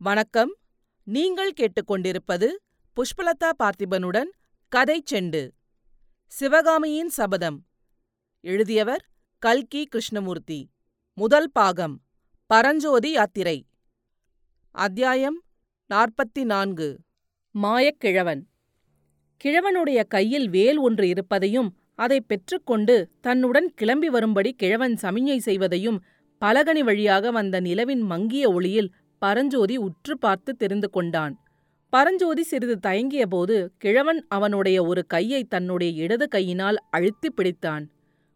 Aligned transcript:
வணக்கம். 0.00 0.56
நீங்கள் 1.04 1.52
கேட்டுக்கொண்டிருப்பது 1.52 2.48
புஷ்பலதா 2.96 3.50
பார்த்திபனுடன் 3.58 4.28
கதை 4.68 5.02
செண்டு. 5.10 5.50
சிவகாமியின் 6.26 7.08
சபதம். 7.08 7.66
எழுதியவர் 8.40 9.08
கல்கி 9.38 9.84
கிருஷ்ணமூர்த்தி. 9.84 10.70
முதல் 11.14 11.50
பாகம். 11.52 12.02
பரஞ்சோதி 12.46 13.10
யாத்திரை. 13.10 13.66
அத்தியாயம் 14.70 15.42
நாற்பத்தி 15.90 16.44
நான்கு 16.44 16.98
மாயக்கிழவன். 17.62 18.42
கிழவனுடைய 19.44 20.06
கையில் 20.06 20.48
வேல் 20.48 20.76
ஒன்று 20.76 21.08
இருப்பதையும் 21.08 21.76
அதை 21.94 22.20
பெற்றுக்கொண்டு 22.20 23.10
தன்னுடன் 23.20 23.74
கிளம்பி 23.74 24.08
வரும்படி 24.08 24.52
கிழவன் 24.52 24.94
சமிஞ்சை 25.02 25.38
செய்வதையும் 25.38 26.00
பலகனி 26.40 26.80
வழியாக 26.80 27.30
வந்த 27.30 27.60
நிலவின் 27.60 28.00
மங்கிய 28.00 28.52
ஒளியில் 28.52 28.92
பரஞ்சோதி 29.18 29.76
உற்று 29.76 30.18
பார்த்து 30.18 30.56
தெரிந்து 30.56 30.90
கொண்டான். 30.90 31.34
பரஞ்சோதி 31.92 32.42
சிறிது 32.42 32.76
தயங்கியபோது 32.86 33.56
கிழவன் 33.78 34.20
அவனுடைய 34.28 34.78
ஒரு 34.84 35.06
கையை 35.06 35.44
தன்னுடைய 35.44 35.90
இடது 36.04 36.28
கையினால் 36.28 36.78
அழுத்தி 36.90 37.28
பிடித்தான். 37.28 37.84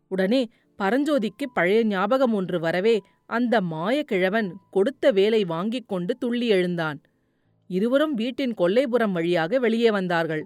உடனே 0.08 0.42
பரஞ்சோதிக்கு 0.78 1.46
பழைய 1.54 1.84
ஞாபகம் 1.84 2.34
ஒன்று 2.34 2.60
வரவே 2.60 3.00
அந்த 3.26 3.60
மாய 3.60 4.02
கிழவன் 4.02 4.48
கொடுத்த 4.70 5.10
வேலை 5.10 5.44
வாங்கிக் 5.44 5.88
கொண்டு 5.88 6.12
துள்ளி 6.18 6.46
எழுந்தான். 6.46 6.98
இருவரும் 7.70 8.14
வீட்டின் 8.14 8.54
கொல்லைபுறம் 8.58 9.12
வழியாக 9.12 9.58
வெளியே 9.58 9.90
வந்தார்கள். 9.90 10.44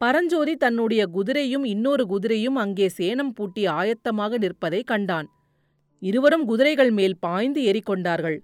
பரஞ்சோதி 0.00 0.54
தன்னுடைய 0.56 1.02
குதிரையும் 1.14 1.64
இன்னொரு 1.64 2.04
குதிரையும் 2.04 2.58
அங்கே 2.64 2.86
சேனம் 2.98 3.32
பூட்டி 3.34 3.66
ஆயத்தமாக 3.66 4.38
நிற்பதை 4.38 4.82
கண்டான். 4.82 5.28
இருவரும் 6.02 6.44
குதிரைகள் 6.44 6.90
மேல் 6.90 7.16
பாய்ந்து 7.18 7.60
ஏறிக்கொண்டார்கள் 7.62 8.38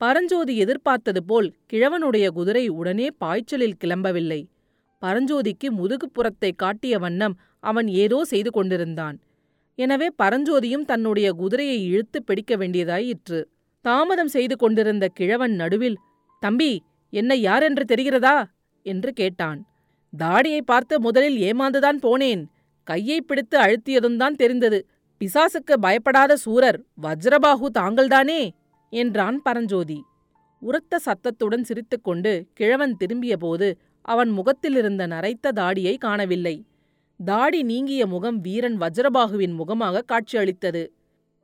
பரஞ்சோதி 0.00 0.56
எதிர்பார்த்தது 0.56 1.20
போல் 1.22 1.48
கிழவனுடைய 1.72 2.26
குதிரை 2.28 2.68
உடனே 2.68 3.06
பாய்ச்சலில் 3.18 3.80
கிளம்பவில்லை. 3.84 4.40
பரஞ்சோதிக்கு 5.02 5.68
முதுகுப்புறத்தை 5.78 6.50
காட்டிய 6.56 6.98
வண்ணம் 6.98 7.34
அவன் 7.60 7.88
ஏதோ 8.02 8.18
செய்து 8.24 8.50
கொண்டிருந்தான். 8.50 9.16
எனவே 9.78 10.08
பரஞ்சோதியும் 10.22 10.84
தன்னுடைய 10.84 11.32
குதிரையை 11.32 11.78
இழுத்து 11.84 12.18
பிடிக்க 12.22 12.56
வேண்டியதாயிற்று 12.56 13.40
தாமதம் 13.84 14.26
செய்து 14.26 14.56
கொண்டிருந்த 14.56 15.04
கிழவன் 15.08 15.54
நடுவில் 15.54 15.98
தம்பி 16.42 16.72
என்னை 17.12 17.38
யாரென்று 17.40 17.84
தெரிகிறதா? 17.92 18.36
என்று 18.86 19.12
கேட்டான். 19.12 19.60
தாடியை 20.12 20.62
பார்த்து 20.62 20.94
முதலில் 21.00 21.38
ஏமாந்துதான் 21.48 21.98
போனேன். 22.02 22.42
கையை 22.88 23.18
பிடித்து 23.20 23.56
அழுத்தியதும் 23.58 24.16
தான் 24.16 24.34
தெரிந்தது. 24.34 24.78
பிசாசுக்கு 25.20 25.74
பயப்படாத 25.80 26.32
சூரர் 26.36 26.78
வஜ்ரபாகு 27.02 27.66
தாங்கள்தானே? 27.78 28.40
என்றான் 28.90 29.42
பரஞ்சோதி. 29.42 30.04
உரத்த 30.60 30.98
சத்தத்துடன் 30.98 31.64
சிரித்துக்கொண்டு 31.64 32.46
கிழவன் 32.54 32.96
திரும்பியபோது 32.96 33.78
அவன் 34.02 34.28
முகத்திலிருந்த 34.28 35.06
நரைத்த 35.06 35.52
தாடியை 35.52 35.96
காணவில்லை. 35.96 36.64
தாடி 37.24 37.62
நீங்கிய 37.62 38.06
முகம் 38.06 38.40
வீரன் 38.40 38.78
வஜ்ரபாகுவின் 38.80 39.54
முகமாக 39.54 40.02
காட்சியளித்தது. 40.02 40.92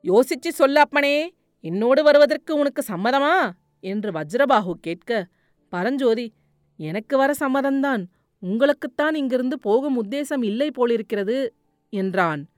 யோசிச்சு 0.03 0.49
சொல்ல 0.49 0.79
அப்பனே 0.79 1.33
என்னோடு 1.59 2.03
வருவதற்கு 2.03 2.55
உனக்கு 2.55 2.83
சம்மதமா? 2.87 3.49
என்று 3.79 4.11
வஜ்ரபாகு 4.11 4.71
கேட்க 4.71 5.27
பரஞ்சோதி 5.69 6.33
எனக்கு 6.77 7.17
வர 7.17 7.33
சம்மதம்தான். 7.39 8.03
உங்களுக்குத்தான் 8.41 9.15
இங்கிருந்து 9.15 9.59
போகும் 9.59 9.97
உத்தேசம் 10.03 10.43
இல்லை 10.43 10.71
போலிருக்கிறது 10.71 11.53
என்றான். 11.89 12.49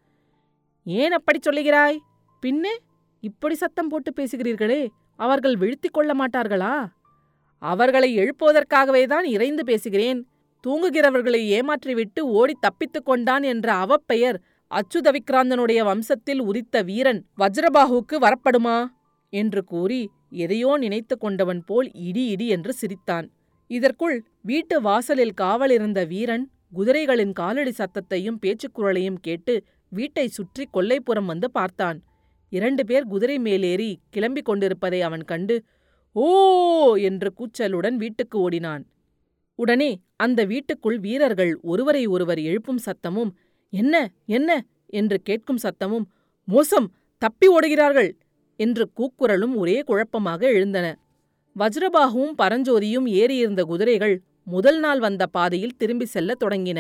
ஏன் 0.84 1.12
அப்படி 1.12 1.40
சொல்லுகிறாய்? 1.40 1.98
பின்னே? 2.40 2.78
இப்படி 3.24 3.56
சத்தம் 3.56 3.88
போட்டு 3.88 4.12
பேசுகிறீர்களே 4.16 4.82
அவர்கள் 5.16 5.56
விழுத்திக் 5.56 5.94
கொள்ள 5.94 6.12
மாட்டார்களா? 6.14 6.74
அவர்களை 7.62 8.10
எழுப்புவதற்காகவே 8.18 9.06
தான் 9.06 9.26
இறைந்து 9.26 9.64
பேசுகிறேன். 9.64 10.20
தூங்குகிறவர்களை 10.64 11.42
ஏமாற்றிவிட்டு 11.58 12.20
ஓடி 12.20 12.56
தப்பித்துக் 12.60 13.06
கொண்டான் 13.06 13.44
என்ற 13.44 13.68
அவப்பெயர் 13.86 14.38
அச்சுத 14.72 15.08
விக்ராந்தனுடைய 15.16 15.80
வம்சத்தில் 15.90 16.42
உதித்த 16.42 16.84
வீரன் 16.84 17.22
வஜ்ரபாகுக்கு 17.38 18.16
வரப்படுமா? 18.20 18.78
என்று 19.34 19.64
கூறி 19.64 20.02
எதையோ 20.30 20.78
நினைத்து 20.78 21.18
கொண்டவன் 21.18 21.62
போல் 21.66 21.88
இடி 21.94 22.24
இடி 22.26 22.48
என்று 22.48 22.74
சிரித்தான். 22.74 23.28
இதற்குள் 23.68 24.18
வீட்டு 24.42 24.82
வாசலில் 24.82 25.38
காவலிருந்த 25.42 26.00
வீரன் 26.08 26.46
குதிரைகளின் 26.76 27.34
காலடி 27.34 27.74
சத்தத்தையும் 27.78 28.40
பேச்சுக்குரலையும் 28.42 29.20
கேட்டு 29.22 29.54
வீட்டை 29.92 30.28
சுற்றி 30.28 30.64
கொல்லைப்புறம் 30.74 31.26
வந்து 31.26 31.52
பார்த்தான். 31.52 31.98
இரண்டு 32.52 32.86
பேர் 32.86 33.06
குதிரை 33.06 33.38
மேலேறி 33.40 33.90
கிளம்பிக் 34.16 34.46
கொண்டிருப்பதை 34.46 35.02
அவன் 35.02 35.26
கண்டு 35.26 35.56
ஓ! 36.16 36.28
என்று 37.00 37.30
கூச்சலுடன் 37.38 37.96
வீட்டுக்கு 37.96 38.38
ஓடினான். 38.40 38.84
உடனே 39.60 39.90
அந்த 40.18 40.46
வீட்டுக்குள் 40.46 40.98
வீரர்கள் 41.00 41.52
ஒருவரை 41.64 42.08
ஒருவர் 42.08 42.40
எழுப்பும் 42.40 42.82
சத்தமும் 42.86 43.32
என்ன 43.74 43.96
என்ன? 44.28 44.50
என்று 44.92 45.18
கேட்கும் 45.22 45.62
சத்தமும் 45.64 46.06
மோசம்! 46.48 46.88
தப்பி 47.22 47.48
ஓடுகிறார்கள்! 47.50 48.12
என்று 48.60 48.86
கூக்குரலும் 48.98 49.56
ஒரே 49.56 49.78
குழப்பமாக 49.82 50.42
எழுந்தன. 50.50 50.88
வஜ்ரபாகுவும் 51.56 52.34
பரஞ்சோதியும் 52.38 53.08
ஏறியிருந்த 53.14 53.62
குதிரைகள் 53.64 54.16
முதல் 54.48 54.80
நாள் 54.80 55.00
வந்த 55.00 55.24
பாதையில் 55.28 55.78
திரும்பி 55.78 56.06
செல்லத் 56.06 56.42
தொடங்கின. 56.44 56.80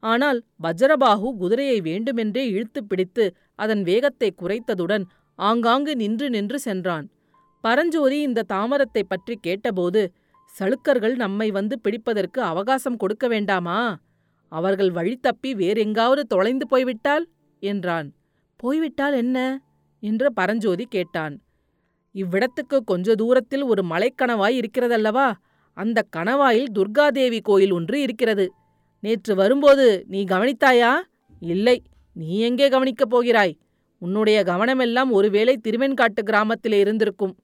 ஆனால் 0.00 0.42
வஜ்ரபாஹு 0.62 1.36
குதிரையை 1.36 1.80
வேண்டுமென்றே 1.80 2.48
இழுத்துப் 2.48 2.88
பிடித்து 2.88 3.34
அதன் 3.54 3.82
வேகத்தை 3.82 4.34
குறைத்ததுடன் 4.38 5.04
ஆங்காங்கு 5.34 5.96
நின்று 5.96 6.30
நின்று 6.30 6.58
சென்றான். 6.58 7.10
பரஞ்சோதி 7.60 8.20
இந்த 8.20 8.44
தாமரத்தைப் 8.48 9.08
பற்றி 9.08 9.38
கேட்டபோது 9.40 10.12
சளுக்கர்கள் 10.58 11.16
நம்மை 11.16 11.50
வந்து 11.50 11.80
பிடிப்பதற்கு 11.80 12.40
அவகாசம் 12.40 12.96
கொடுக்க 12.96 13.28
வேண்டாமா? 13.28 13.98
அவர்கள் 14.48 14.90
வழி 14.90 15.16
தப்பி 15.16 15.54
வேறெங்காவது 15.54 16.26
தொலைந்து 16.26 16.66
போய்விட்டால்? 16.66 17.28
என்றான். 17.60 18.14
போய்விட்டால் 18.56 19.12
என்ன? 19.12 19.62
என்று 20.00 20.32
பரஞ்சோதி 20.32 20.84
கேட்டான். 20.84 21.42
இவ்விடத்துக்கு 22.14 22.78
கொஞ்ச 22.84 23.14
தூரத்தில் 23.14 23.62
ஒரு 23.62 23.82
மலைக்கணவாய் 23.82 24.62
இருக்கிறதல்லவா? 24.62 25.32
அந்த 25.74 26.04
கணவாயில் 26.16 26.66
துர்காதேவி 26.72 27.40
கோயில் 27.42 27.72
ஒன்று 27.72 28.00
இருக்கிறது. 28.00 28.52
நேற்று 29.00 29.34
வரும்போது 29.34 30.04
நீ 30.08 30.24
கவனித்தாயா? 30.24 31.02
இல்லை. 31.40 31.82
நீ 32.14 32.38
எங்கே 32.38 32.68
கவனிக்கப் 32.68 33.10
போகிறாய்? 33.10 33.58
உன்னுடைய 33.98 34.42
கவனமெல்லாம் 34.42 35.10
ஒருவேளை 35.10 35.60
திருவெண்காட்டு 35.68 36.22
கிராமத்திலே 36.24 36.78
இருந்திருக்கும். 36.78 37.36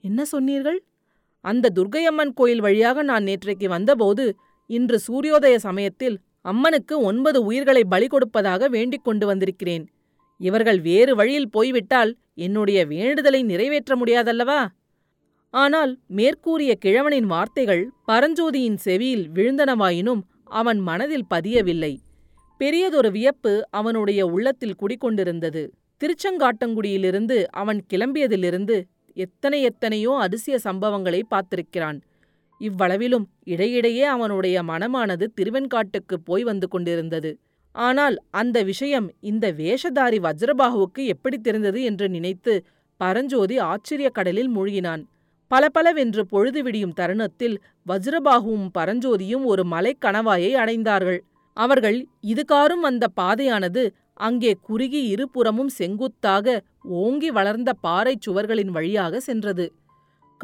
என்ன 0.00 0.24
சொன்னீர்கள்? 0.24 0.84
அந்த 1.40 1.70
துர்கையம்மன் 1.74 2.32
கோயில் 2.34 2.60
வழியாக 2.60 3.02
நான் 3.02 3.24
நேற்றைக்கு 3.24 3.66
வந்தபோது 3.66 4.36
இன்று 4.66 5.00
சூரியோதய 5.06 5.54
சமயத்தில் 5.56 6.18
அம்மனுக்கு 6.40 7.00
ஒன்பது 7.00 7.44
உயிர்களை 7.44 7.84
பலி 7.84 8.06
கொடுப்பதாக 8.06 8.68
வேண்டிக் 8.68 9.04
கொண்டு 9.04 9.26
வந்திருக்கிறேன். 9.26 9.84
இவர்கள் 10.38 10.80
வேறு 10.80 11.16
வழியில் 11.16 11.50
போய்விட்டால் 11.50 12.16
என்னுடைய 12.34 12.86
வேண்டுதலை 12.86 13.42
நிறைவேற்ற 13.42 13.96
முடியாதல்லவா? 13.96 14.66
ஆனால் 15.50 15.98
மேற்கூறிய 16.06 16.76
கிழவனின் 16.84 17.26
வார்த்தைகள் 17.26 17.90
பரஞ்சோதியின் 18.08 18.76
செவியில் 18.76 19.30
விழுந்தனவாயினும் 19.34 20.22
அவன் 20.52 20.78
மனதில் 20.78 21.26
பதியவில்லை. 21.30 21.92
பெரியதொரு 22.58 23.10
வியப்பு 23.10 23.52
அவனுடைய 23.70 24.26
உள்ளத்தில் 24.26 24.74
குடிக்கொண்டிருந்தது 24.74 25.62
திருச்செங்காட்டங்குடியிலிருந்து 26.00 27.44
அவன் 27.52 27.84
கிளம்பியதிலிருந்து 27.92 28.76
எத்தனை 29.16 29.62
எத்தனையோ 29.62 30.12
அதிசய 30.20 30.58
சம்பவங்களை 30.64 31.22
பார்த்திருக்கிறான். 31.30 31.98
இவ்வளவிலும் 32.60 33.26
இடையிடையே 33.44 34.04
அவனுடைய 34.04 34.62
மனமானது 34.62 35.26
திருவெண்காட்டுக்குப் 35.36 36.24
போய் 36.24 36.42
வந்து 36.42 36.68
கொண்டிருந்தது. 36.68 37.30
ஆனால் 37.74 38.16
அந்த 38.30 38.62
விஷயம் 38.62 39.06
இந்த 39.20 39.52
வேஷதாரி 39.52 40.18
வஜ்ரபாகுவுக்கு 40.18 41.02
எப்படி 41.06 41.38
தெரிந்தது 41.38 41.82
என்று 41.82 42.08
நினைத்து 42.08 42.54
பரஞ்சோதி 43.00 43.58
ஆச்சரியக் 43.58 44.14
கடலில் 44.14 44.52
மூழ்கினான். 44.56 45.02
பலபலவென்று 45.54 46.26
பொழுது 46.26 46.62
விடியும் 46.62 46.92
தருணத்தில் 46.92 47.62
வஜ்ரபாகுவும் 47.88 48.68
பரஞ்சோதியும் 48.78 49.44
ஒரு 49.44 49.62
மலைக்கணவாயை 49.70 50.52
அடைந்தார்கள் 50.56 51.20
அவர்கள் 51.56 52.06
இதுகாரும் 52.26 52.80
வந்த 52.80 53.08
பாதையானது. 53.20 53.82
அங்கே 54.14 54.52
குறுகி 54.62 55.06
இருபுறமும் 55.06 55.68
செங்குத்தாக 55.68 56.62
ஓங்கி 56.82 57.30
வளர்ந்த 57.30 57.72
பாறைச் 57.86 58.28
சுவர்களின் 58.28 58.68
வழியாக 58.68 59.20
சென்றது. 59.20 59.72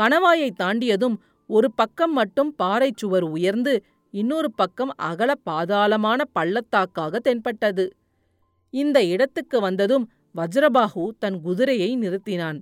கணவாயைத் 0.01 0.61
தாண்டியதும் 0.61 1.17
ஒரு 1.47 1.73
பக்கம் 1.73 2.13
மட்டும் 2.13 2.55
பாறைச் 2.63 2.97
சுவர் 2.97 3.23
உயர்ந்து 3.23 3.85
இன்னொரு 4.11 4.53
பக்கம் 4.53 4.93
அகல 4.97 5.33
பாதாளமான 5.51 6.21
பள்ளத்தாக்காக 6.39 7.17
தென்பட்டது. 7.17 7.97
இந்த 8.71 9.05
இடத்துக்கு 9.05 9.61
வந்ததும் 9.61 10.11
வஜ்ரபாகு 10.37 11.09
தன் 11.19 11.41
குதிரையை 11.41 11.99
நிறுத்தினான். 11.99 12.59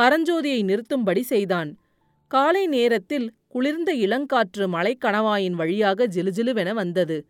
பரஞ்சோதியை 0.00 0.64
நிறுத்தும்படி 0.64 1.22
செய்தான். 1.22 1.78
காலை 2.26 2.66
நேரத்தில் 2.66 3.34
குளிர்ந்த 3.48 3.94
இளங்காற்று 3.94 4.64
மலைக்கணவாயின் 4.74 5.50
வழியாக 5.50 6.06
ஜிலுஜிலுவென 6.06 6.72
வந்தது. 6.72 7.26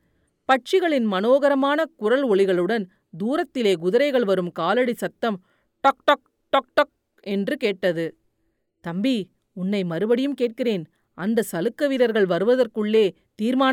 பட்சிகளின் 0.49 1.07
மனோகரமான 1.13 1.85
குரல் 1.97 2.29
ஒளிகளுடன் 2.29 2.85
தூரத்திலே 3.19 3.77
குதிரைகள் 3.77 4.25
வரும் 4.25 4.53
காலடி 4.53 4.95
சத்தம் 4.95 5.45
டக் 5.81 6.05
டக் 6.05 6.27
டக் 6.49 6.73
டக் 6.75 6.95
என்று 7.21 7.57
கேட்டது. 7.57 8.17
தம்பி 8.81 9.29
உன்னை 9.53 9.85
மறுபடியும் 9.85 10.35
கேட்கிறேன். 10.35 10.85
அந்த 11.15 11.43
சலுக்க 11.53 11.89
வீரர்கள் 11.89 12.27
வருவதற்குள்ளே 12.27 13.11
தீர்மானம் 13.35 13.65